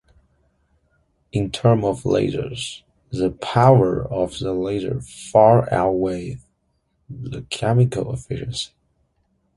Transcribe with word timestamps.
In 1.31 1.51
terms 1.51 1.85
of 1.85 2.05
lasers, 2.05 2.81
the 3.11 3.29
power 3.29 4.03
of 4.03 4.39
the 4.39 4.51
laser 4.51 4.99
far 4.99 5.71
outweighs 5.71 6.43
the 7.07 7.43
chemical 7.51 8.11
efficiency. 8.11 8.71